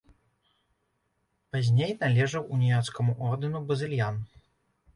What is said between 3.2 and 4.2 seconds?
ордэну базыльян.